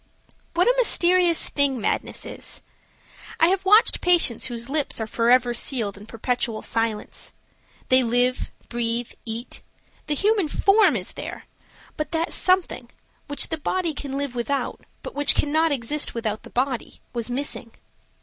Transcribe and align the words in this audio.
What 0.55 0.65
a 0.67 0.73
mysterious 0.79 1.49
thing 1.49 1.79
madness 1.79 2.25
is. 2.25 2.63
I 3.39 3.49
have 3.49 3.63
watched 3.65 4.01
patients 4.01 4.47
whose 4.47 4.67
lips 4.67 4.99
are 4.99 5.05
forever 5.05 5.53
sealed 5.53 5.95
in 5.95 6.05
a 6.05 6.07
perpetual 6.07 6.63
silence. 6.63 7.31
They 7.89 8.01
live, 8.01 8.49
breathe, 8.67 9.11
eat; 9.25 9.61
the 10.07 10.15
human 10.15 10.47
form 10.47 10.95
is 10.95 11.13
there, 11.13 11.45
but 11.97 12.11
that 12.13 12.33
something, 12.33 12.89
which 13.27 13.49
the 13.49 13.59
body 13.59 13.93
can 13.93 14.17
live 14.17 14.33
without, 14.33 14.83
but 15.03 15.13
which 15.13 15.35
cannot 15.35 15.71
exist 15.71 16.15
without 16.15 16.41
the 16.41 16.49
body, 16.49 16.99
was 17.13 17.29
missing. 17.29 17.71